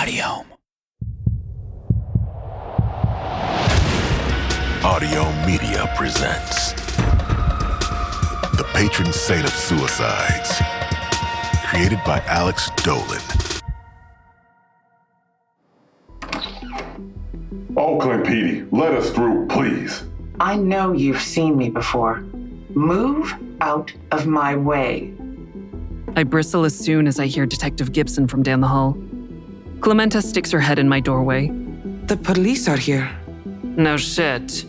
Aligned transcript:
Audio. 0.00 0.46
Audiohm 4.80 5.46
Media 5.46 5.92
presents 5.94 6.72
The 8.56 8.64
Patron 8.72 9.12
Saint 9.12 9.44
of 9.44 9.52
Suicides. 9.52 10.58
Created 11.66 12.00
by 12.06 12.20
Alex 12.20 12.70
Dolan. 12.76 13.20
Oh, 17.76 17.96
Oakland 17.96 18.24
PD, 18.24 18.66
let 18.72 18.94
us 18.94 19.10
through, 19.10 19.48
please. 19.48 20.04
I 20.40 20.56
know 20.56 20.92
you've 20.92 21.20
seen 21.20 21.58
me 21.58 21.68
before. 21.68 22.20
Move 22.70 23.34
out 23.60 23.92
of 24.12 24.26
my 24.26 24.56
way. 24.56 25.12
I 26.16 26.22
bristle 26.22 26.64
as 26.64 26.74
soon 26.74 27.06
as 27.06 27.20
I 27.20 27.26
hear 27.26 27.44
Detective 27.44 27.92
Gibson 27.92 28.26
from 28.26 28.42
down 28.42 28.62
the 28.62 28.66
hall. 28.68 28.96
Clementa 29.80 30.22
sticks 30.22 30.50
her 30.50 30.60
head 30.60 30.78
in 30.78 30.88
my 30.88 31.00
doorway. 31.00 31.48
The 32.06 32.16
police 32.16 32.68
are 32.68 32.76
here. 32.76 33.10
No 33.62 33.96
shit. 33.96 34.64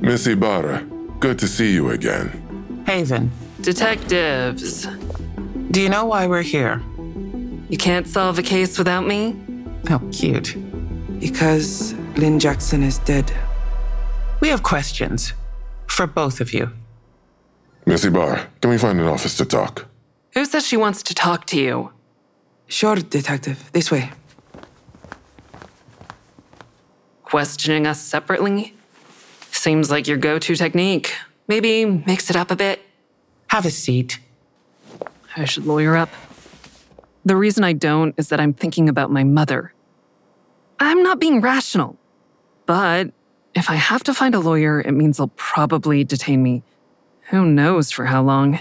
Miss 0.00 0.26
Ibarra, 0.26 0.84
good 1.20 1.38
to 1.40 1.48
see 1.48 1.72
you 1.72 1.90
again. 1.90 2.84
Haven, 2.86 3.30
Detectives. 3.60 4.86
do 5.70 5.80
you 5.80 5.88
know 5.88 6.04
why 6.04 6.26
we're 6.26 6.42
here? 6.42 6.80
You 7.68 7.78
can't 7.78 8.06
solve 8.06 8.38
a 8.38 8.42
case 8.42 8.78
without 8.78 9.06
me? 9.06 9.36
How 9.88 9.98
cute. 10.12 10.56
Because 11.18 11.94
Lynn 12.16 12.38
Jackson 12.38 12.82
is 12.82 12.98
dead. 12.98 13.32
We 14.40 14.48
have 14.48 14.62
questions 14.62 15.32
for 15.86 16.06
both 16.06 16.40
of 16.40 16.52
you. 16.52 16.70
Miss 17.86 18.04
Ibarra, 18.04 18.48
can 18.60 18.70
we 18.70 18.78
find 18.78 19.00
an 19.00 19.06
office 19.06 19.36
to 19.38 19.44
talk? 19.44 19.86
Who 20.34 20.44
says 20.44 20.66
she 20.66 20.76
wants 20.76 21.02
to 21.04 21.14
talk 21.14 21.46
to 21.46 21.58
you? 21.60 21.92
Sure, 22.66 22.96
detective. 22.96 23.70
This 23.72 23.90
way. 23.90 24.10
Questioning 27.22 27.86
us 27.86 28.00
separately? 28.00 28.74
Seems 29.50 29.90
like 29.90 30.06
your 30.06 30.16
go 30.16 30.38
to 30.38 30.54
technique. 30.54 31.14
Maybe 31.48 31.84
mix 31.84 32.30
it 32.30 32.36
up 32.36 32.50
a 32.50 32.56
bit. 32.56 32.80
Have 33.48 33.66
a 33.66 33.70
seat. 33.70 34.18
I 35.36 35.44
should 35.44 35.66
lawyer 35.66 35.96
up. 35.96 36.10
The 37.24 37.36
reason 37.36 37.62
I 37.62 37.72
don't 37.72 38.14
is 38.18 38.28
that 38.30 38.40
I'm 38.40 38.52
thinking 38.52 38.88
about 38.88 39.10
my 39.10 39.24
mother. 39.24 39.72
I'm 40.80 41.02
not 41.02 41.20
being 41.20 41.40
rational. 41.40 41.96
But 42.66 43.12
if 43.54 43.70
I 43.70 43.74
have 43.74 44.02
to 44.04 44.14
find 44.14 44.34
a 44.34 44.40
lawyer, 44.40 44.80
it 44.80 44.92
means 44.92 45.18
they'll 45.18 45.28
probably 45.28 46.04
detain 46.04 46.42
me. 46.42 46.62
Who 47.30 47.46
knows 47.46 47.90
for 47.90 48.06
how 48.06 48.22
long? 48.22 48.60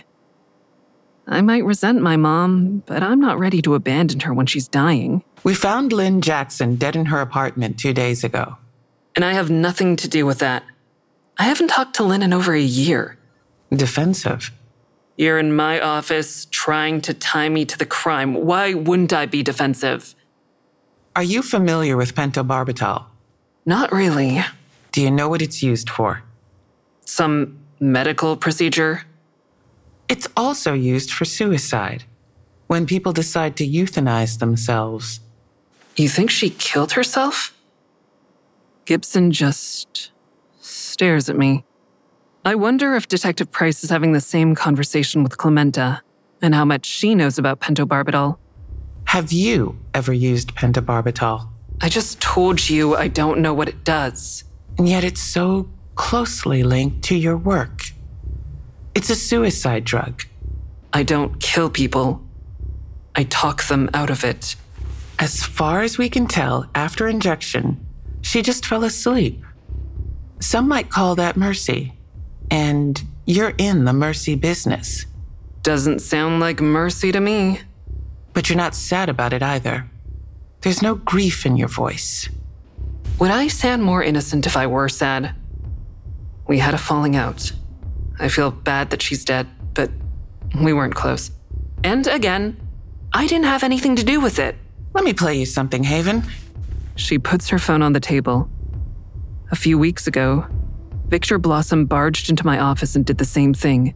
I 1.27 1.41
might 1.41 1.63
resent 1.63 2.01
my 2.01 2.17
mom, 2.17 2.83
but 2.85 3.03
I'm 3.03 3.19
not 3.19 3.39
ready 3.39 3.61
to 3.61 3.75
abandon 3.75 4.21
her 4.21 4.33
when 4.33 4.45
she's 4.45 4.67
dying. 4.67 5.23
We 5.43 5.53
found 5.53 5.93
Lynn 5.93 6.21
Jackson 6.21 6.75
dead 6.75 6.95
in 6.95 7.05
her 7.07 7.21
apartment 7.21 7.79
two 7.79 7.93
days 7.93 8.23
ago. 8.23 8.57
And 9.15 9.23
I 9.25 9.33
have 9.33 9.49
nothing 9.49 9.95
to 9.97 10.07
do 10.07 10.25
with 10.25 10.39
that. 10.39 10.63
I 11.37 11.43
haven't 11.43 11.69
talked 11.69 11.95
to 11.95 12.03
Lynn 12.03 12.21
in 12.21 12.33
over 12.33 12.53
a 12.53 12.61
year. 12.61 13.17
Defensive. 13.71 14.51
You're 15.17 15.39
in 15.39 15.55
my 15.55 15.79
office 15.79 16.45
trying 16.51 17.01
to 17.01 17.13
tie 17.13 17.49
me 17.49 17.65
to 17.65 17.77
the 17.77 17.85
crime. 17.85 18.33
Why 18.33 18.73
wouldn't 18.73 19.13
I 19.13 19.25
be 19.25 19.43
defensive? 19.43 20.15
Are 21.15 21.23
you 21.23 21.41
familiar 21.41 21.97
with 21.97 22.15
pentobarbital? 22.15 23.05
Not 23.65 23.91
really. 23.91 24.41
Do 24.91 25.01
you 25.01 25.11
know 25.11 25.29
what 25.29 25.41
it's 25.41 25.61
used 25.61 25.89
for? 25.89 26.23
Some 27.05 27.59
medical 27.79 28.37
procedure? 28.37 29.03
It's 30.11 30.27
also 30.35 30.73
used 30.73 31.09
for 31.09 31.23
suicide. 31.23 32.03
When 32.67 32.85
people 32.85 33.13
decide 33.13 33.55
to 33.55 33.65
euthanize 33.65 34.39
themselves. 34.39 35.21
You 35.95 36.09
think 36.09 36.29
she 36.29 36.49
killed 36.49 36.91
herself? 36.91 37.57
Gibson 38.83 39.31
just 39.31 40.11
stares 40.59 41.29
at 41.29 41.37
me. 41.37 41.63
I 42.43 42.55
wonder 42.55 42.93
if 42.93 43.07
Detective 43.07 43.49
Pryce 43.51 43.85
is 43.85 43.89
having 43.89 44.11
the 44.11 44.19
same 44.19 44.53
conversation 44.53 45.23
with 45.23 45.37
Clementa 45.37 46.01
and 46.41 46.53
how 46.53 46.65
much 46.65 46.85
she 46.85 47.15
knows 47.15 47.37
about 47.37 47.61
pentobarbital. 47.61 48.37
Have 49.05 49.31
you 49.31 49.79
ever 49.93 50.11
used 50.11 50.55
pentobarbital? 50.55 51.47
I 51.79 51.87
just 51.87 52.19
told 52.19 52.69
you 52.69 52.97
I 52.97 53.07
don't 53.07 53.39
know 53.39 53.53
what 53.53 53.69
it 53.69 53.85
does. 53.85 54.43
And 54.77 54.89
yet 54.89 55.05
it's 55.05 55.21
so 55.21 55.69
closely 55.95 56.63
linked 56.63 57.01
to 57.03 57.15
your 57.15 57.37
work. 57.37 57.90
It's 58.93 59.09
a 59.09 59.15
suicide 59.15 59.85
drug. 59.85 60.23
I 60.91 61.03
don't 61.03 61.39
kill 61.39 61.69
people. 61.69 62.21
I 63.15 63.23
talk 63.23 63.63
them 63.63 63.89
out 63.93 64.09
of 64.09 64.23
it. 64.23 64.55
As 65.19 65.43
far 65.43 65.81
as 65.81 65.97
we 65.97 66.09
can 66.09 66.27
tell, 66.27 66.69
after 66.75 67.07
injection, 67.07 67.85
she 68.21 68.41
just 68.41 68.65
fell 68.65 68.83
asleep. 68.83 69.43
Some 70.39 70.67
might 70.67 70.89
call 70.89 71.15
that 71.15 71.37
mercy. 71.37 71.93
And 72.49 73.01
you're 73.25 73.53
in 73.57 73.85
the 73.85 73.93
mercy 73.93 74.35
business. 74.35 75.05
Doesn't 75.61 75.99
sound 75.99 76.39
like 76.39 76.59
mercy 76.59 77.11
to 77.11 77.19
me. 77.19 77.61
But 78.33 78.49
you're 78.49 78.57
not 78.57 78.75
sad 78.75 79.09
about 79.09 79.33
it 79.33 79.43
either. 79.43 79.89
There's 80.61 80.81
no 80.81 80.95
grief 80.95 81.45
in 81.45 81.55
your 81.55 81.67
voice. 81.67 82.27
Would 83.19 83.31
I 83.31 83.47
sound 83.47 83.83
more 83.83 84.03
innocent 84.03 84.45
if 84.45 84.57
I 84.57 84.67
were 84.67 84.89
sad? 84.89 85.35
We 86.47 86.59
had 86.59 86.73
a 86.73 86.77
falling 86.77 87.15
out. 87.15 87.51
I 88.21 88.27
feel 88.27 88.51
bad 88.51 88.91
that 88.91 89.01
she's 89.01 89.25
dead, 89.25 89.47
but 89.73 89.89
we 90.61 90.73
weren't 90.73 90.93
close. 90.93 91.31
And 91.83 92.05
again, 92.05 92.55
I 93.11 93.25
didn't 93.25 93.45
have 93.45 93.63
anything 93.63 93.95
to 93.95 94.03
do 94.03 94.21
with 94.21 94.37
it. 94.37 94.55
Let 94.93 95.03
me 95.03 95.13
play 95.13 95.39
you 95.39 95.47
something, 95.47 95.83
Haven. 95.83 96.23
She 96.95 97.17
puts 97.17 97.49
her 97.49 97.57
phone 97.57 97.81
on 97.81 97.93
the 97.93 97.99
table. 97.99 98.47
A 99.49 99.55
few 99.55 99.79
weeks 99.79 100.05
ago, 100.05 100.45
Victor 101.07 101.39
Blossom 101.39 101.87
barged 101.87 102.29
into 102.29 102.45
my 102.45 102.59
office 102.59 102.95
and 102.95 103.03
did 103.03 103.17
the 103.17 103.25
same 103.25 103.55
thing. 103.55 103.95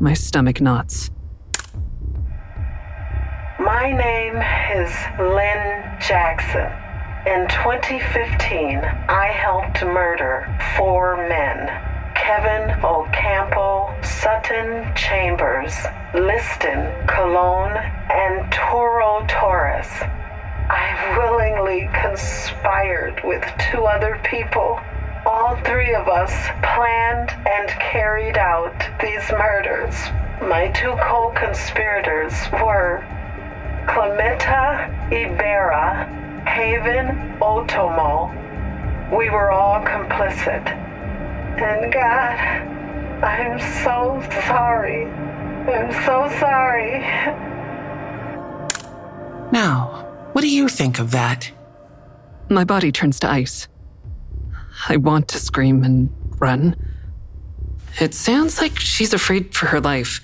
My 0.00 0.14
stomach 0.14 0.60
knots. 0.60 1.10
My 3.58 3.80
My 3.90 3.92
name 3.92 4.36
is 4.36 4.92
Lynn 5.18 5.98
Jackson. 6.06 6.70
In 7.26 7.48
2015, 7.48 8.78
I 9.08 9.26
helped 9.32 9.82
murder 9.82 10.46
four 10.76 11.16
men 11.28 11.89
Kevin 12.30 12.70
Ocampo, 12.84 13.92
Sutton 14.04 14.94
Chambers, 14.94 15.74
Liston 16.14 16.88
Cologne, 17.08 17.76
and 17.76 18.52
Toro 18.52 19.26
Torres. 19.26 19.88
I 20.70 21.16
willingly 21.18 21.90
conspired 21.92 23.20
with 23.24 23.42
two 23.58 23.82
other 23.82 24.20
people. 24.22 24.78
All 25.26 25.56
three 25.64 25.92
of 25.92 26.06
us 26.06 26.30
planned 26.62 27.30
and 27.48 27.68
carried 27.80 28.38
out 28.38 28.78
these 29.02 29.28
murders. 29.32 29.96
My 30.40 30.68
two 30.68 30.94
co 31.02 31.32
conspirators 31.34 32.32
were 32.62 33.04
Clementa 33.88 34.86
Ibarra, 35.10 36.06
Haven 36.46 37.40
Otomo. 37.40 38.30
We 39.18 39.30
were 39.30 39.50
all 39.50 39.84
complicit. 39.84 40.79
And 41.58 41.92
God, 41.92 42.38
I'm 43.24 43.58
so 43.82 44.22
sorry. 44.46 45.04
I'm 45.06 45.92
so 46.04 46.28
sorry. 46.38 47.00
Now, 49.52 50.06
what 50.32 50.42
do 50.42 50.48
you 50.48 50.68
think 50.68 50.98
of 50.98 51.10
that? 51.10 51.50
My 52.48 52.64
body 52.64 52.92
turns 52.92 53.20
to 53.20 53.30
ice. 53.30 53.68
I 54.88 54.96
want 54.96 55.28
to 55.28 55.38
scream 55.38 55.84
and 55.84 56.10
run. 56.38 56.76
It 58.00 58.14
sounds 58.14 58.60
like 58.60 58.78
she's 58.78 59.12
afraid 59.12 59.54
for 59.54 59.66
her 59.66 59.80
life. 59.80 60.20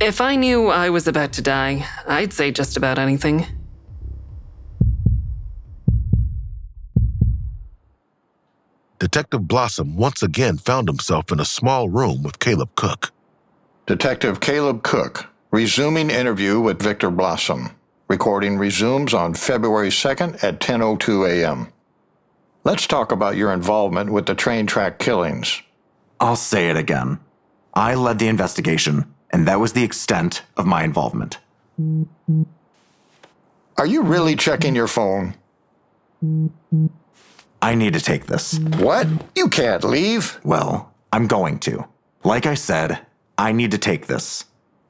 If 0.00 0.20
I 0.20 0.34
knew 0.36 0.68
I 0.68 0.90
was 0.90 1.06
about 1.06 1.32
to 1.34 1.42
die, 1.42 1.86
I'd 2.06 2.32
say 2.32 2.50
just 2.50 2.76
about 2.76 2.98
anything. 2.98 3.46
Detective 9.12 9.46
Blossom 9.46 9.94
once 9.94 10.22
again 10.22 10.56
found 10.56 10.88
himself 10.88 11.30
in 11.30 11.38
a 11.38 11.44
small 11.44 11.90
room 11.90 12.22
with 12.22 12.38
Caleb 12.38 12.70
Cook. 12.76 13.12
Detective 13.84 14.40
Caleb 14.40 14.82
Cook, 14.82 15.26
resuming 15.50 16.08
interview 16.08 16.58
with 16.58 16.80
Victor 16.80 17.10
Blossom. 17.10 17.72
Recording 18.08 18.56
resumes 18.56 19.12
on 19.12 19.34
February 19.34 19.90
2nd 19.90 20.42
at 20.42 20.60
10:02 20.60 21.28
a.m. 21.28 21.70
Let's 22.64 22.86
talk 22.86 23.12
about 23.12 23.36
your 23.36 23.52
involvement 23.52 24.10
with 24.10 24.24
the 24.24 24.34
train 24.34 24.66
track 24.66 24.98
killings. 24.98 25.60
I'll 26.18 26.34
say 26.34 26.70
it 26.70 26.78
again. 26.78 27.18
I 27.74 27.94
led 27.94 28.18
the 28.18 28.28
investigation, 28.28 29.12
and 29.28 29.46
that 29.46 29.60
was 29.60 29.74
the 29.74 29.84
extent 29.84 30.42
of 30.56 30.64
my 30.64 30.84
involvement. 30.84 31.36
Are 33.76 33.86
you 33.86 34.04
really 34.04 34.36
checking 34.36 34.74
your 34.74 34.88
phone? 34.88 35.34
I 37.62 37.76
need 37.76 37.92
to 37.92 38.00
take 38.00 38.26
this. 38.26 38.58
What? 38.58 39.06
You 39.36 39.48
can't 39.48 39.84
leave. 39.84 40.40
Well, 40.42 40.92
I'm 41.12 41.28
going 41.28 41.60
to. 41.60 41.86
Like 42.24 42.44
I 42.44 42.54
said, 42.54 43.06
I 43.38 43.52
need 43.52 43.70
to 43.70 43.78
take 43.78 44.08
this. 44.08 44.46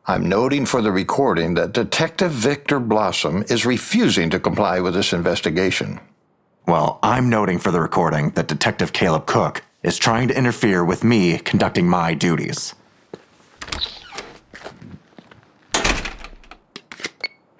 I'm 0.06 0.26
noting 0.26 0.64
for 0.64 0.80
the 0.80 0.90
recording 0.90 1.54
that 1.54 1.74
Detective 1.74 2.32
Victor 2.32 2.80
Blossom 2.80 3.44
is 3.50 3.66
refusing 3.66 4.30
to 4.30 4.40
comply 4.40 4.80
with 4.80 4.94
this 4.94 5.12
investigation. 5.12 6.00
Well, 6.66 6.98
I'm 7.02 7.28
noting 7.28 7.58
for 7.58 7.70
the 7.70 7.80
recording 7.80 8.30
that 8.30 8.48
Detective 8.48 8.94
Caleb 8.94 9.26
Cook 9.26 9.62
is 9.82 9.98
trying 9.98 10.28
to 10.28 10.36
interfere 10.36 10.82
with 10.82 11.04
me 11.04 11.38
conducting 11.38 11.86
my 11.88 12.14
duties. 12.14 12.74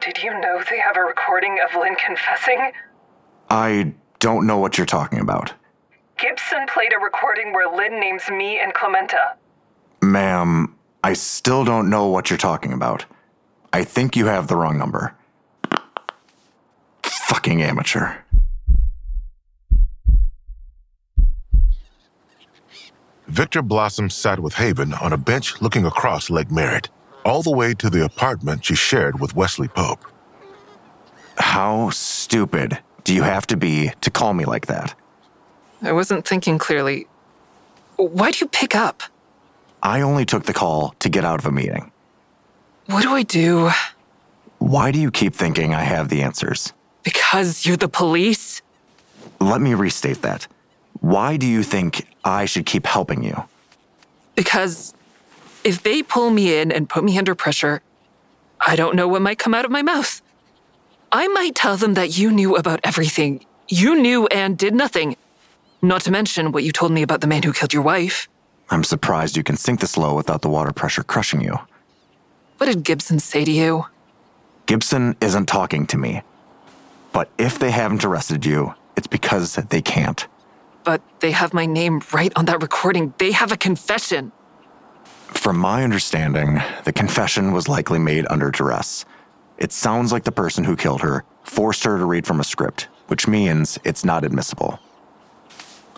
Did 0.01 0.23
you 0.23 0.31
know 0.41 0.63
they 0.71 0.79
have 0.79 0.97
a 0.97 1.03
recording 1.03 1.59
of 1.65 1.79
Lynn 1.79 1.97
confessing? 1.97 2.73
I 3.51 3.93
don't 4.23 4.47
know 4.47 4.57
what 4.57 4.79
you're 4.79 4.87
talking 4.87 5.19
about. 5.19 5.53
Gibson 6.17 6.65
played 6.69 6.93
a 6.97 7.03
recording 7.03 7.53
where 7.53 7.69
Lynn 7.69 7.99
names 7.99 8.31
me 8.31 8.61
and 8.61 8.73
Clementa. 8.73 9.35
Ma'am, 10.01 10.77
I 11.03 11.15
still 11.15 11.65
don't 11.65 11.91
know 11.91 12.07
what 12.07 12.31
you're 12.31 12.39
talking 12.39 12.73
about. 12.73 13.05
I 13.73 13.83
think 13.83 14.15
you 14.15 14.27
have 14.27 14.47
the 14.47 14.55
wrong 14.57 14.79
number. 14.79 15.17
Fucking 17.03 17.63
amateur. 17.63 18.15
Victor 23.27 23.63
Blossom 23.63 24.09
sat 24.09 24.39
with 24.39 24.55
Haven 24.55 24.93
on 24.95 25.13
a 25.13 25.17
bench 25.17 25.61
looking 25.61 25.85
across 25.85 26.31
Lake 26.31 26.51
Merritt, 26.51 26.91
all 27.25 27.43
the 27.43 27.51
way 27.51 27.75
to 27.75 27.91
the 27.91 28.05
apartment 28.05 28.65
she 28.65 28.77
shared 28.77 29.19
with 29.19 29.35
Wesley 29.35 29.69
Pope. 29.69 30.05
How 31.39 31.91
stupid 31.91 32.79
do 33.05 33.15
you 33.15 33.23
have 33.23 33.47
to 33.49 33.57
be 33.57 33.93
to 34.01 34.11
call 34.11 34.35
me 34.35 34.45
like 34.45 34.67
that? 34.67 34.95
I 35.83 35.93
wasn't 35.93 36.27
thinking 36.27 36.59
clearly. 36.59 37.07
Why'd 37.97 38.41
you 38.41 38.47
pick 38.47 38.75
up? 38.75 39.03
I 39.83 40.01
only 40.01 40.25
took 40.25 40.45
the 40.45 40.53
call 40.53 40.95
to 41.01 41.09
get 41.09 41.25
out 41.25 41.41
of 41.41 41.47
a 41.47 41.53
meeting. 41.53 41.91
What 42.87 43.03
do 43.03 43.11
I 43.13 43.23
do? 43.23 43.71
Why 44.59 44.93
do 44.93 45.01
you 45.01 45.11
keep 45.11 45.35
thinking 45.35 45.75
I 45.75 45.83
have 45.83 46.09
the 46.09 46.23
answers? 46.23 46.73
Because 47.03 47.67
you're 47.67 47.77
the 47.77 47.89
police? 47.89 48.63
Let 49.41 49.61
me 49.61 49.75
restate 49.75 50.23
that. 50.23 50.47
Why 51.01 51.37
do 51.37 51.47
you 51.47 51.65
think 51.65 52.07
I 52.25 52.45
should 52.45 52.65
keep 52.65 52.87
helping 52.87 53.25
you? 53.25 53.45
Because 54.37 54.95
if 55.65 55.83
they 55.83 56.03
pull 56.03 56.31
me 56.31 56.57
in 56.57 56.71
and 56.71 56.89
put 56.89 57.03
me 57.03 57.19
under 57.19 57.35
pressure, 57.35 57.83
I 58.65 58.77
don't 58.77 58.95
know 58.95 59.09
what 59.09 59.21
might 59.21 59.39
come 59.39 59.55
out 59.55 59.65
of 59.65 59.73
my 59.73 59.83
mouth. 59.83 60.23
I 61.15 61.29
might 61.29 61.55
tell 61.55 61.77
them 61.77 61.93
that 61.95 62.17
you 62.17 62.31
knew 62.33 62.57
about 62.57 62.81
everything. 62.83 63.45
You 63.69 63.95
knew 63.95 64.27
and 64.29 64.57
did 64.57 64.75
nothing. 64.75 65.17
Not 65.83 66.01
to 66.03 66.11
mention 66.11 66.53
what 66.53 66.65
you 66.65 66.73
told 66.73 66.91
me 66.91 67.03
about 67.03 67.21
the 67.21 67.27
man 67.27 67.43
who 67.43 67.53
killed 67.53 67.75
your 67.75 67.83
wife. 67.83 68.29
I'm 68.71 68.83
surprised 68.83 69.37
you 69.37 69.43
can 69.43 69.59
sink 69.59 69.81
this 69.81 69.99
low 69.99 70.15
without 70.15 70.41
the 70.41 70.49
water 70.49 70.73
pressure 70.73 71.03
crushing 71.03 71.43
you. 71.43 71.59
What 72.57 72.67
did 72.67 72.83
Gibson 72.83 73.19
say 73.19 73.45
to 73.45 73.51
you? 73.51 73.85
Gibson 74.65 75.15
isn't 75.21 75.47
talking 75.47 75.87
to 75.89 75.99
me. 75.99 76.23
But 77.13 77.29
if 77.37 77.59
they 77.59 77.71
haven't 77.71 78.07
arrested 78.07 78.47
you, 78.47 78.73
it's 78.97 79.07
because 79.07 79.57
they 79.57 79.83
can't. 79.83 80.27
But 80.83 81.03
they 81.21 81.33
have 81.33 81.53
my 81.53 81.67
name 81.67 82.01
right 82.15 82.33
on 82.37 82.47
that 82.47 82.63
recording. 82.63 83.13
They 83.19 83.33
have 83.33 83.53
a 83.53 83.59
confession. 83.59 84.33
From 85.27 85.59
my 85.59 85.85
understanding, 85.85 86.63
the 86.85 86.93
confession 86.93 87.53
was 87.53 87.69
likely 87.69 87.99
made 87.99 88.27
under 88.31 88.51
duress. 88.51 89.05
It 89.59 89.73
sounds 89.73 90.13
like 90.13 90.25
the 90.25 90.33
person 90.33 90.65
who 90.65 90.77
killed 90.77 91.03
her 91.03 91.25
forced 91.45 91.85
her 91.85 91.99
to 91.99 92.05
read 92.05 92.27
from 92.27 92.41
a 92.41 92.45
script, 92.45 92.89
which 93.09 93.29
means 93.29 93.79
it's 93.85 94.05
not 94.05 94.25
admissible. 94.25 94.79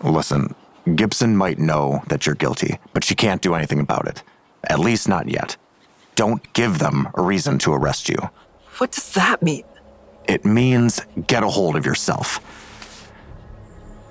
Listen, 0.03 0.53
Gibson 0.95 1.35
might 1.35 1.57
know 1.57 2.03
that 2.07 2.25
you're 2.25 2.35
guilty, 2.35 2.77
but 2.93 3.03
she 3.03 3.15
can't 3.15 3.41
do 3.41 3.55
anything 3.55 3.79
about 3.79 4.07
it. 4.07 4.21
At 4.69 4.79
least 4.79 5.07
not 5.07 5.29
yet. 5.29 5.57
Don't 6.15 6.53
give 6.53 6.79
them 6.79 7.09
a 7.15 7.21
reason 7.21 7.57
to 7.59 7.73
arrest 7.73 8.09
you. 8.09 8.17
What 8.77 8.91
does 8.91 9.13
that 9.13 9.41
mean? 9.41 9.63
It 10.27 10.45
means 10.45 11.01
get 11.27 11.43
a 11.43 11.49
hold 11.49 11.75
of 11.75 11.85
yourself. 11.85 12.39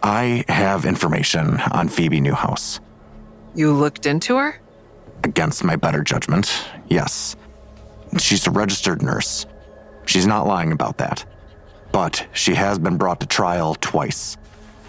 I 0.02 0.44
have 0.48 0.84
information 0.84 1.60
on 1.72 1.88
Phoebe 1.88 2.20
Newhouse. 2.20 2.80
You 3.54 3.72
looked 3.72 4.06
into 4.06 4.36
her? 4.36 4.60
Against 5.22 5.64
my 5.64 5.76
better 5.76 6.02
judgment, 6.02 6.66
yes. 6.88 7.36
She's 8.18 8.46
a 8.46 8.50
registered 8.50 9.02
nurse. 9.02 9.46
She's 10.06 10.26
not 10.26 10.46
lying 10.46 10.72
about 10.72 10.98
that. 10.98 11.24
But 11.92 12.26
she 12.32 12.54
has 12.54 12.78
been 12.78 12.96
brought 12.96 13.20
to 13.20 13.26
trial 13.26 13.76
twice. 13.80 14.36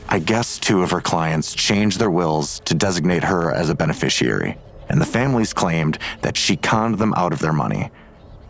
I 0.09 0.19
guess 0.19 0.59
two 0.59 0.83
of 0.83 0.91
her 0.91 1.01
clients 1.01 1.53
changed 1.53 1.99
their 1.99 2.11
wills 2.11 2.59
to 2.61 2.75
designate 2.75 3.23
her 3.23 3.51
as 3.51 3.69
a 3.69 3.75
beneficiary, 3.75 4.57
and 4.89 5.01
the 5.01 5.05
families 5.05 5.53
claimed 5.53 5.97
that 6.21 6.37
she 6.37 6.55
conned 6.55 6.99
them 6.99 7.13
out 7.15 7.33
of 7.33 7.39
their 7.39 7.53
money. 7.53 7.89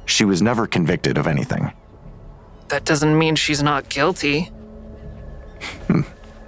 She 0.06 0.26
was 0.26 0.42
never 0.42 0.68
convicted 0.68 1.18
of 1.18 1.28
anything. 1.28 1.72
That 2.68 2.86
doesn't 2.86 3.18
mean 3.18 3.36
she's 3.36 3.64
not 3.64 3.90
guilty. 3.90 4.52
Hmm. 5.88 6.02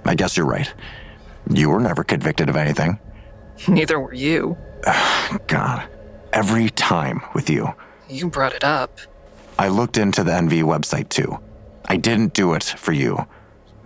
I 0.04 0.14
guess 0.14 0.36
you're 0.36 0.46
right. 0.46 0.72
You 1.50 1.70
were 1.70 1.80
never 1.80 2.04
convicted 2.04 2.48
of 2.48 2.56
anything. 2.56 2.98
Neither 3.66 3.98
were 3.98 4.14
you. 4.14 4.56
God, 5.46 5.88
every 6.32 6.70
time 6.70 7.22
with 7.34 7.48
you. 7.48 7.72
You 8.08 8.30
brought 8.30 8.54
it 8.54 8.64
up. 8.64 8.98
I 9.58 9.68
looked 9.68 9.98
into 9.98 10.24
the 10.24 10.32
NV 10.32 10.62
website 10.62 11.08
too. 11.08 11.38
I 11.84 11.96
didn't 11.96 12.32
do 12.32 12.54
it 12.54 12.64
for 12.64 12.92
you. 12.92 13.26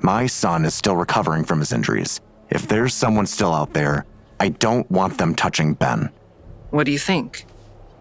My 0.01 0.27
son 0.27 0.65
is 0.65 0.75
still 0.75 0.97
recovering 0.97 1.45
from 1.45 1.61
his 1.61 1.73
injuries. 1.73 2.21
If 2.51 2.69
there's 2.69 2.95
someone 2.95 3.27
still 3.27 3.53
out 3.53 3.73
there, 3.73 4.05
I 4.39 4.51
don't 4.51 4.91
want 4.91 5.19
them 5.19 5.35
touching 5.35 5.75
Ben. 5.75 6.11
What 6.71 6.85
do 6.85 6.93
you 6.93 6.99
think? 6.99 7.47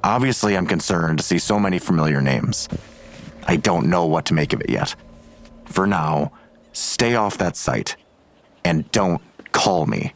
Obviously, 0.04 0.58
I'm 0.58 0.66
concerned 0.66 1.20
to 1.20 1.24
see 1.24 1.38
so 1.38 1.60
many 1.60 1.80
familiar 1.80 2.22
names. 2.22 2.68
I 3.46 3.56
don't 3.56 3.90
know 3.90 4.06
what 4.06 4.26
to 4.26 4.34
make 4.34 4.54
of 4.54 4.62
it 4.62 4.70
yet. 4.70 4.96
For 5.66 5.86
now, 5.86 6.32
stay 6.74 7.16
off 7.16 7.38
that 7.38 7.56
site 7.56 7.96
and 8.64 8.90
don't 8.92 9.22
call 9.52 9.86
me. 9.86 10.14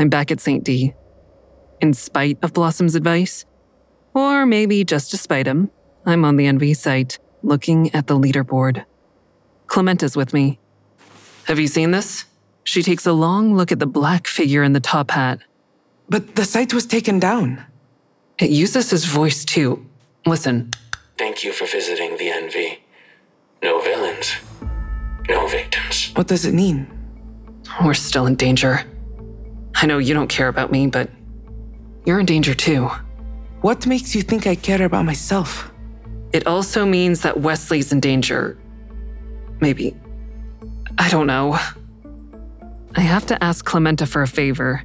I'm 0.00 0.08
back 0.08 0.30
at 0.30 0.40
St. 0.40 0.64
D. 0.64 0.94
In 1.82 1.92
spite 1.92 2.38
of 2.42 2.54
Blossom's 2.54 2.94
advice, 2.94 3.44
or 4.14 4.46
maybe 4.46 4.82
just 4.82 5.10
to 5.10 5.18
spite 5.18 5.46
him, 5.46 5.70
I'm 6.06 6.24
on 6.24 6.36
the 6.36 6.46
NV 6.46 6.74
site 6.78 7.18
looking 7.42 7.94
at 7.94 8.06
the 8.06 8.18
leaderboard. 8.18 8.86
Clementa's 9.66 10.16
with 10.16 10.32
me. 10.32 10.58
Have 11.44 11.58
you 11.58 11.66
seen 11.66 11.90
this? 11.90 12.24
She 12.64 12.82
takes 12.82 13.04
a 13.04 13.12
long 13.12 13.54
look 13.54 13.72
at 13.72 13.78
the 13.78 13.86
black 13.86 14.26
figure 14.26 14.62
in 14.62 14.72
the 14.72 14.80
top 14.80 15.10
hat. 15.10 15.40
But 16.08 16.34
the 16.34 16.46
site 16.46 16.72
was 16.72 16.86
taken 16.86 17.18
down. 17.18 17.62
It 18.38 18.48
uses 18.48 18.88
his 18.88 19.04
voice 19.04 19.44
too. 19.44 19.86
Listen. 20.24 20.70
Thank 21.18 21.44
you 21.44 21.52
for 21.52 21.66
visiting 21.66 22.16
the 22.16 22.28
NV. 22.28 22.78
No 23.62 23.82
villains, 23.82 24.32
no 25.28 25.46
victims. 25.46 26.12
What 26.14 26.26
does 26.26 26.46
it 26.46 26.54
mean? 26.54 26.90
We're 27.84 27.92
still 27.92 28.24
in 28.24 28.36
danger. 28.36 28.86
I 29.82 29.86
know 29.86 29.98
you 29.98 30.12
don't 30.12 30.28
care 30.28 30.48
about 30.48 30.70
me, 30.70 30.88
but 30.88 31.08
you're 32.04 32.20
in 32.20 32.26
danger 32.26 32.54
too. 32.54 32.90
What 33.62 33.86
makes 33.86 34.14
you 34.14 34.22
think 34.22 34.46
I 34.46 34.54
care 34.54 34.84
about 34.84 35.06
myself? 35.06 35.72
It 36.32 36.46
also 36.46 36.84
means 36.84 37.22
that 37.22 37.40
Wesley's 37.40 37.90
in 37.90 38.00
danger. 38.00 38.58
Maybe. 39.60 39.96
I 40.98 41.08
don't 41.08 41.26
know. 41.26 41.58
I 42.94 43.00
have 43.00 43.24
to 43.26 43.42
ask 43.42 43.64
Clementa 43.64 44.06
for 44.06 44.22
a 44.22 44.28
favor, 44.28 44.82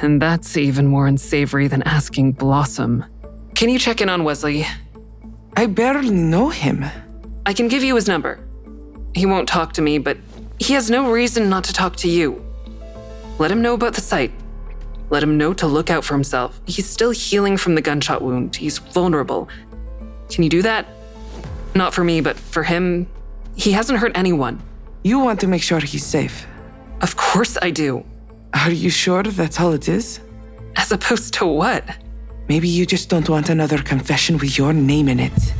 and 0.00 0.20
that's 0.20 0.56
even 0.56 0.86
more 0.86 1.06
unsavory 1.06 1.68
than 1.68 1.82
asking 1.82 2.32
Blossom. 2.32 3.04
Can 3.54 3.68
you 3.68 3.78
check 3.78 4.00
in 4.00 4.08
on 4.08 4.24
Wesley? 4.24 4.66
I 5.56 5.66
barely 5.66 6.10
know 6.10 6.48
him. 6.48 6.84
I 7.46 7.52
can 7.52 7.68
give 7.68 7.84
you 7.84 7.94
his 7.94 8.08
number. 8.08 8.40
He 9.14 9.26
won't 9.26 9.48
talk 9.48 9.72
to 9.74 9.82
me, 9.82 9.98
but 9.98 10.16
he 10.58 10.74
has 10.74 10.90
no 10.90 11.12
reason 11.12 11.48
not 11.48 11.64
to 11.64 11.72
talk 11.72 11.96
to 11.96 12.08
you. 12.08 12.44
Let 13.42 13.50
him 13.50 13.60
know 13.60 13.74
about 13.74 13.94
the 13.94 14.00
site. 14.00 14.30
Let 15.10 15.20
him 15.20 15.36
know 15.36 15.52
to 15.54 15.66
look 15.66 15.90
out 15.90 16.04
for 16.04 16.14
himself. 16.14 16.60
He's 16.64 16.88
still 16.88 17.10
healing 17.10 17.56
from 17.56 17.74
the 17.74 17.82
gunshot 17.82 18.22
wound. 18.22 18.54
He's 18.54 18.78
vulnerable. 18.78 19.48
Can 20.30 20.44
you 20.44 20.48
do 20.48 20.62
that? 20.62 20.86
Not 21.74 21.92
for 21.92 22.04
me, 22.04 22.20
but 22.20 22.36
for 22.36 22.62
him. 22.62 23.08
He 23.56 23.72
hasn't 23.72 23.98
hurt 23.98 24.12
anyone. 24.16 24.62
You 25.02 25.18
want 25.18 25.40
to 25.40 25.48
make 25.48 25.60
sure 25.60 25.80
he's 25.80 26.06
safe. 26.06 26.46
Of 27.00 27.16
course 27.16 27.58
I 27.60 27.72
do. 27.72 28.04
Are 28.54 28.70
you 28.70 28.90
sure 28.90 29.24
that's 29.24 29.58
all 29.58 29.72
it 29.72 29.88
is? 29.88 30.20
As 30.76 30.92
opposed 30.92 31.34
to 31.34 31.44
what? 31.44 31.82
Maybe 32.48 32.68
you 32.68 32.86
just 32.86 33.08
don't 33.08 33.28
want 33.28 33.48
another 33.50 33.82
confession 33.82 34.38
with 34.38 34.56
your 34.56 34.72
name 34.72 35.08
in 35.08 35.18
it. 35.18 35.54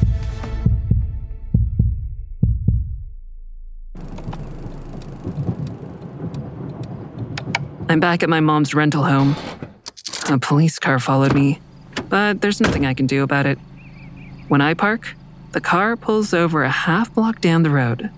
I'm 7.92 8.00
back 8.00 8.22
at 8.22 8.30
my 8.30 8.40
mom's 8.40 8.74
rental 8.74 9.04
home. 9.04 9.36
A 10.30 10.38
police 10.38 10.78
car 10.78 10.98
followed 10.98 11.34
me, 11.34 11.60
but 12.08 12.40
there's 12.40 12.58
nothing 12.58 12.86
I 12.86 12.94
can 12.94 13.06
do 13.06 13.22
about 13.22 13.44
it. 13.44 13.58
When 14.48 14.62
I 14.62 14.72
park, 14.72 15.14
the 15.50 15.60
car 15.60 15.94
pulls 15.96 16.32
over 16.32 16.62
a 16.62 16.70
half 16.70 17.12
block 17.12 17.42
down 17.42 17.64
the 17.64 17.70
road. 17.70 18.08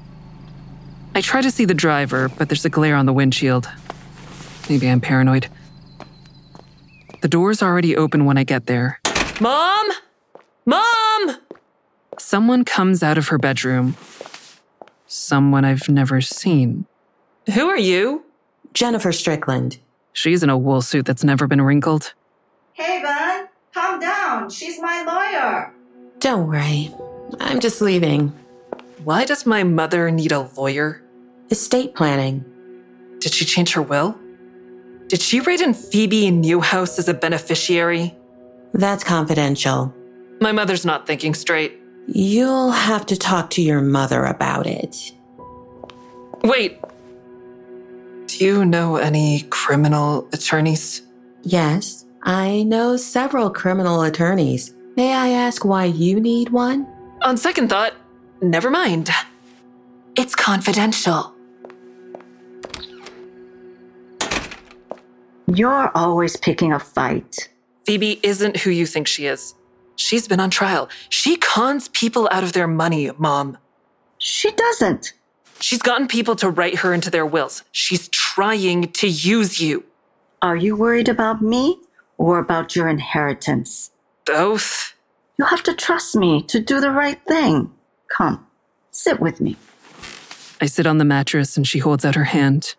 I 1.16 1.20
try 1.20 1.42
to 1.42 1.50
see 1.50 1.64
the 1.64 1.74
driver, 1.74 2.28
but 2.28 2.48
there's 2.48 2.64
a 2.64 2.68
glare 2.68 2.94
on 2.94 3.06
the 3.06 3.12
windshield. 3.12 3.68
Maybe 4.68 4.88
I'm 4.88 5.00
paranoid. 5.00 5.48
The 7.22 7.28
door's 7.28 7.60
already 7.60 7.96
open 7.96 8.26
when 8.26 8.38
I 8.38 8.44
get 8.44 8.66
there. 8.66 9.00
Mom! 9.40 9.86
Mom! 10.64 11.38
Someone 12.16 12.64
comes 12.64 13.02
out 13.02 13.18
of 13.18 13.26
her 13.26 13.38
bedroom. 13.38 13.96
Someone 15.08 15.64
I've 15.64 15.88
never 15.88 16.20
seen. 16.20 16.86
Who 17.52 17.66
are 17.66 17.78
you? 17.78 18.23
Jennifer 18.74 19.12
Strickland. 19.12 19.78
She's 20.12 20.42
in 20.42 20.50
a 20.50 20.58
wool 20.58 20.82
suit 20.82 21.06
that's 21.06 21.24
never 21.24 21.46
been 21.46 21.62
wrinkled. 21.62 22.12
Hey, 22.72 23.00
Bud, 23.02 23.48
calm 23.72 24.00
down. 24.00 24.50
She's 24.50 24.80
my 24.80 25.02
lawyer. 25.04 25.72
Don't 26.18 26.48
worry. 26.48 26.92
I'm 27.40 27.60
just 27.60 27.80
leaving. 27.80 28.32
Why 29.04 29.24
does 29.24 29.46
my 29.46 29.62
mother 29.62 30.10
need 30.10 30.32
a 30.32 30.40
lawyer? 30.56 31.02
Estate 31.50 31.94
planning. 31.94 32.44
Did 33.20 33.32
she 33.32 33.44
change 33.44 33.72
her 33.74 33.82
will? 33.82 34.18
Did 35.06 35.22
she 35.22 35.40
write 35.40 35.60
in 35.60 35.74
Phoebe 35.74 36.30
Newhouse 36.30 36.98
as 36.98 37.08
a 37.08 37.14
beneficiary? 37.14 38.14
That's 38.72 39.04
confidential. 39.04 39.94
My 40.40 40.50
mother's 40.50 40.84
not 40.84 41.06
thinking 41.06 41.34
straight. 41.34 41.80
You'll 42.08 42.70
have 42.70 43.06
to 43.06 43.16
talk 43.16 43.50
to 43.50 43.62
your 43.62 43.80
mother 43.80 44.24
about 44.24 44.66
it. 44.66 45.12
Wait. 46.42 46.80
Do 48.36 48.44
you 48.44 48.64
know 48.64 48.96
any 48.96 49.42
criminal 49.50 50.28
attorneys? 50.32 51.02
Yes, 51.44 52.04
I 52.24 52.64
know 52.64 52.96
several 52.96 53.48
criminal 53.48 54.02
attorneys. 54.02 54.74
May 54.96 55.14
I 55.14 55.28
ask 55.28 55.64
why 55.64 55.84
you 55.84 56.18
need 56.18 56.48
one? 56.48 56.84
On 57.22 57.36
second 57.36 57.68
thought, 57.68 57.94
never 58.42 58.70
mind. 58.70 59.08
It's 60.16 60.34
confidential. 60.34 61.32
You're 65.46 65.92
always 65.94 66.36
picking 66.36 66.72
a 66.72 66.80
fight. 66.80 67.50
Phoebe 67.86 68.18
isn't 68.24 68.56
who 68.56 68.70
you 68.70 68.84
think 68.84 69.06
she 69.06 69.26
is. 69.26 69.54
She's 69.94 70.26
been 70.26 70.40
on 70.40 70.50
trial. 70.50 70.88
She 71.08 71.36
cons 71.36 71.86
people 71.86 72.28
out 72.32 72.42
of 72.42 72.52
their 72.52 72.66
money, 72.66 73.12
Mom. 73.16 73.58
She 74.18 74.50
doesn't. 74.50 75.12
She's 75.64 75.80
gotten 75.80 76.08
people 76.08 76.36
to 76.36 76.50
write 76.50 76.80
her 76.80 76.92
into 76.92 77.08
their 77.08 77.24
wills. 77.24 77.64
She's 77.72 78.08
trying 78.08 78.92
to 78.92 79.08
use 79.08 79.62
you. 79.62 79.82
Are 80.42 80.56
you 80.56 80.76
worried 80.76 81.08
about 81.08 81.40
me 81.40 81.78
or 82.18 82.38
about 82.38 82.76
your 82.76 82.86
inheritance? 82.86 83.90
Both. 84.26 84.92
You 85.38 85.46
have 85.46 85.62
to 85.62 85.72
trust 85.72 86.16
me 86.16 86.42
to 86.48 86.60
do 86.60 86.82
the 86.82 86.90
right 86.90 87.18
thing. 87.26 87.72
Come, 88.14 88.46
sit 88.90 89.20
with 89.20 89.40
me. 89.40 89.56
I 90.60 90.66
sit 90.66 90.86
on 90.86 90.98
the 90.98 91.04
mattress 91.06 91.56
and 91.56 91.66
she 91.66 91.78
holds 91.78 92.04
out 92.04 92.14
her 92.14 92.24
hand. 92.24 92.74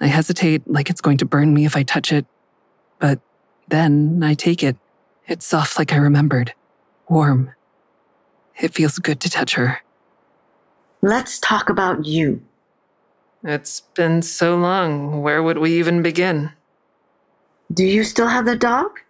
I 0.00 0.06
hesitate 0.06 0.62
like 0.70 0.88
it's 0.88 1.00
going 1.00 1.18
to 1.18 1.24
burn 1.24 1.52
me 1.52 1.64
if 1.64 1.74
I 1.74 1.82
touch 1.82 2.12
it, 2.12 2.26
but 3.00 3.18
then 3.66 4.22
I 4.22 4.34
take 4.34 4.62
it. 4.62 4.76
It's 5.26 5.46
soft 5.46 5.80
like 5.80 5.92
I 5.92 5.96
remembered, 5.96 6.54
warm. 7.08 7.56
It 8.60 8.72
feels 8.72 9.00
good 9.00 9.20
to 9.22 9.28
touch 9.28 9.54
her. 9.54 9.82
Let's 11.04 11.40
talk 11.40 11.68
about 11.68 12.06
you. 12.06 12.42
It's 13.42 13.80
been 13.80 14.22
so 14.22 14.56
long. 14.56 15.20
Where 15.20 15.42
would 15.42 15.58
we 15.58 15.76
even 15.76 16.00
begin? 16.00 16.52
Do 17.72 17.84
you 17.84 18.04
still 18.04 18.28
have 18.28 18.44
the 18.44 18.54
dog? 18.54 19.00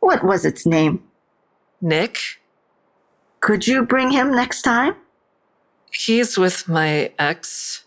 What 0.00 0.24
was 0.24 0.46
its 0.46 0.64
name? 0.64 1.02
Nick? 1.82 2.18
Could 3.40 3.66
you 3.66 3.82
bring 3.82 4.10
him 4.10 4.34
next 4.34 4.62
time? 4.62 4.94
He's 5.92 6.38
with 6.38 6.66
my 6.66 7.12
ex. 7.18 7.84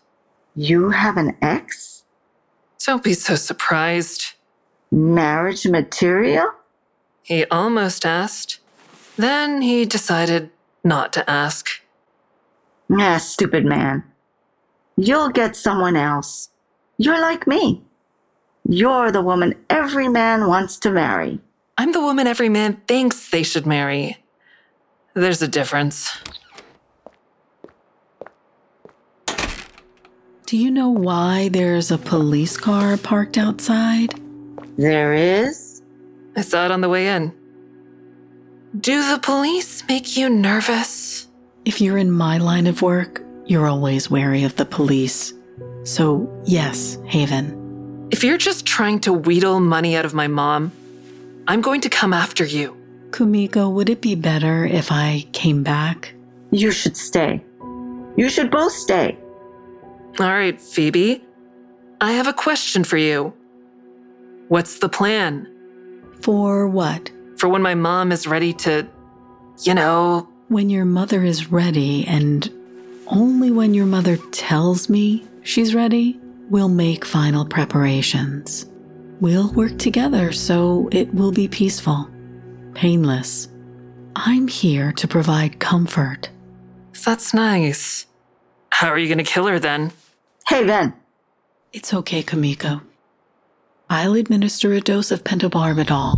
You 0.54 0.90
have 0.90 1.16
an 1.16 1.36
ex? 1.42 2.04
Don't 2.78 3.02
be 3.02 3.14
so 3.14 3.34
surprised. 3.34 4.34
Marriage 4.92 5.66
material? 5.66 6.52
He 7.24 7.44
almost 7.46 8.06
asked. 8.06 8.60
Then 9.16 9.62
he 9.62 9.84
decided 9.84 10.50
not 10.84 11.12
to 11.14 11.28
ask. 11.28 11.75
Ah, 12.90 13.18
stupid 13.18 13.64
man. 13.64 14.04
You'll 14.96 15.30
get 15.30 15.56
someone 15.56 15.96
else. 15.96 16.50
You're 16.98 17.20
like 17.20 17.46
me. 17.46 17.82
You're 18.68 19.12
the 19.12 19.22
woman 19.22 19.54
every 19.70 20.08
man 20.08 20.46
wants 20.46 20.78
to 20.78 20.90
marry. 20.90 21.40
I'm 21.78 21.92
the 21.92 22.00
woman 22.00 22.26
every 22.26 22.48
man 22.48 22.80
thinks 22.88 23.30
they 23.30 23.42
should 23.42 23.66
marry. 23.66 24.16
There's 25.14 25.42
a 25.42 25.48
difference. 25.48 26.16
Do 30.46 30.56
you 30.56 30.70
know 30.70 30.90
why 30.90 31.48
there's 31.48 31.90
a 31.90 31.98
police 31.98 32.56
car 32.56 32.96
parked 32.96 33.36
outside? 33.36 34.14
There 34.76 35.14
is? 35.14 35.82
I 36.36 36.42
saw 36.42 36.66
it 36.66 36.70
on 36.70 36.82
the 36.82 36.88
way 36.88 37.08
in. 37.08 37.34
Do 38.78 39.10
the 39.10 39.18
police 39.18 39.82
make 39.88 40.16
you 40.16 40.28
nervous? 40.28 41.15
If 41.66 41.80
you're 41.80 41.98
in 41.98 42.12
my 42.12 42.38
line 42.38 42.68
of 42.68 42.80
work, 42.80 43.24
you're 43.44 43.66
always 43.66 44.08
wary 44.08 44.44
of 44.44 44.54
the 44.54 44.64
police. 44.64 45.34
So, 45.82 46.32
yes, 46.44 46.96
Haven. 47.06 48.06
If 48.12 48.22
you're 48.22 48.38
just 48.38 48.64
trying 48.64 49.00
to 49.00 49.12
wheedle 49.12 49.60
money 49.60 49.96
out 49.96 50.04
of 50.04 50.14
my 50.14 50.28
mom, 50.28 50.70
I'm 51.48 51.60
going 51.60 51.80
to 51.80 51.88
come 51.88 52.12
after 52.12 52.44
you. 52.44 52.76
Kumiko, 53.10 53.72
would 53.72 53.90
it 53.90 54.00
be 54.00 54.14
better 54.14 54.64
if 54.64 54.92
I 54.92 55.26
came 55.32 55.64
back? 55.64 56.14
You 56.52 56.70
should 56.70 56.96
stay. 56.96 57.44
You 58.16 58.28
should 58.28 58.52
both 58.52 58.72
stay. 58.72 59.18
All 60.20 60.28
right, 60.28 60.60
Phoebe. 60.60 61.24
I 62.00 62.12
have 62.12 62.28
a 62.28 62.32
question 62.32 62.84
for 62.84 62.96
you. 62.96 63.34
What's 64.46 64.78
the 64.78 64.88
plan? 64.88 65.48
For 66.20 66.68
what? 66.68 67.10
For 67.38 67.48
when 67.48 67.62
my 67.62 67.74
mom 67.74 68.12
is 68.12 68.28
ready 68.28 68.52
to, 68.52 68.86
you 69.64 69.74
know. 69.74 70.28
When 70.48 70.70
your 70.70 70.84
mother 70.84 71.24
is 71.24 71.50
ready, 71.50 72.06
and 72.06 72.48
only 73.08 73.50
when 73.50 73.74
your 73.74 73.84
mother 73.86 74.16
tells 74.30 74.88
me 74.88 75.26
she's 75.42 75.74
ready, 75.74 76.20
we'll 76.50 76.68
make 76.68 77.04
final 77.04 77.44
preparations. 77.44 78.64
We'll 79.20 79.52
work 79.54 79.76
together 79.76 80.30
so 80.30 80.88
it 80.92 81.12
will 81.12 81.32
be 81.32 81.48
peaceful, 81.48 82.08
painless. 82.74 83.48
I'm 84.14 84.46
here 84.46 84.92
to 84.92 85.08
provide 85.08 85.58
comfort. 85.58 86.30
That's 87.04 87.34
nice. 87.34 88.06
How 88.70 88.88
are 88.88 88.98
you 88.98 89.08
going 89.08 89.18
to 89.18 89.24
kill 89.24 89.48
her 89.48 89.58
then? 89.58 89.90
Hey, 90.46 90.64
Ben. 90.64 90.94
It's 91.72 91.92
okay, 91.92 92.22
Kamiko. 92.22 92.82
I'll 93.90 94.14
administer 94.14 94.72
a 94.74 94.80
dose 94.80 95.10
of 95.10 95.24
pentobarbital. 95.24 96.16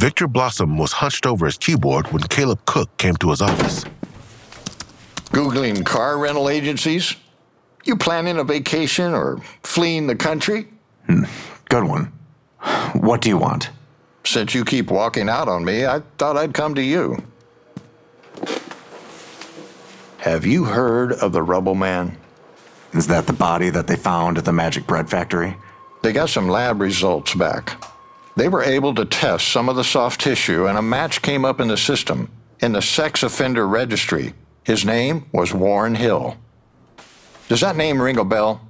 Victor 0.00 0.26
Blossom 0.26 0.78
was 0.78 0.92
hunched 0.92 1.26
over 1.26 1.44
his 1.44 1.58
keyboard 1.58 2.10
when 2.10 2.22
Caleb 2.22 2.64
Cook 2.64 2.96
came 2.96 3.16
to 3.16 3.32
his 3.32 3.42
office. 3.42 3.84
Googling 5.26 5.84
car 5.84 6.16
rental 6.16 6.48
agencies? 6.48 7.16
You 7.84 7.96
planning 7.96 8.38
a 8.38 8.44
vacation 8.44 9.12
or 9.12 9.42
fleeing 9.62 10.06
the 10.06 10.16
country? 10.16 10.68
Hmm. 11.04 11.24
Good 11.68 11.84
one. 11.84 12.14
What 12.94 13.20
do 13.20 13.28
you 13.28 13.36
want? 13.36 13.68
Since 14.24 14.54
you 14.54 14.64
keep 14.64 14.90
walking 14.90 15.28
out 15.28 15.48
on 15.48 15.66
me, 15.66 15.84
I 15.84 16.00
thought 16.16 16.38
I'd 16.38 16.54
come 16.54 16.74
to 16.76 16.82
you. 16.82 17.22
Have 20.16 20.46
you 20.46 20.64
heard 20.64 21.12
of 21.12 21.32
the 21.32 21.42
Rubble 21.42 21.74
Man? 21.74 22.16
Is 22.94 23.06
that 23.08 23.26
the 23.26 23.34
body 23.34 23.68
that 23.68 23.86
they 23.86 23.96
found 23.96 24.38
at 24.38 24.46
the 24.46 24.52
Magic 24.52 24.86
Bread 24.86 25.10
Factory? 25.10 25.58
They 26.02 26.14
got 26.14 26.30
some 26.30 26.48
lab 26.48 26.80
results 26.80 27.34
back. 27.34 27.89
They 28.40 28.48
were 28.48 28.62
able 28.62 28.94
to 28.94 29.04
test 29.04 29.48
some 29.48 29.68
of 29.68 29.76
the 29.76 29.84
soft 29.84 30.22
tissue, 30.22 30.66
and 30.66 30.78
a 30.78 30.80
match 30.80 31.20
came 31.20 31.44
up 31.44 31.60
in 31.60 31.68
the 31.68 31.76
system 31.76 32.30
in 32.60 32.72
the 32.72 32.80
sex 32.80 33.22
offender 33.22 33.68
registry. 33.68 34.32
His 34.64 34.82
name 34.82 35.26
was 35.30 35.52
Warren 35.52 35.94
Hill. 35.94 36.38
Does 37.48 37.60
that 37.60 37.76
name 37.76 38.00
ring 38.00 38.16
a 38.16 38.24
bell? 38.24 38.66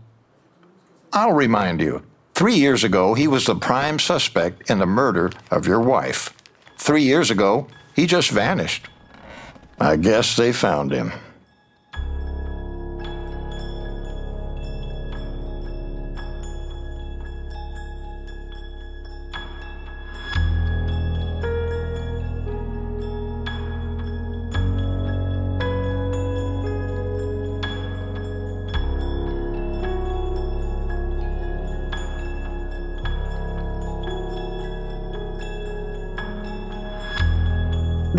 I'll 1.13 1.35
remind 1.35 1.81
you. 1.81 2.03
Three 2.35 2.57
years 2.57 2.83
ago, 2.83 3.15
he 3.15 3.29
was 3.29 3.47
the 3.47 3.55
prime 3.55 4.01
suspect 4.01 4.69
in 4.69 4.81
the 4.81 4.87
murder 4.87 5.31
of 5.53 5.69
your 5.69 5.81
wife. 5.81 6.35
Three 6.77 7.05
years 7.05 7.31
ago, 7.31 7.69
he 7.95 8.07
just 8.07 8.33
vanished. 8.33 8.89
I 9.79 9.95
guess 9.95 10.35
they 10.35 10.53
found 10.53 10.91
him. 10.91 11.13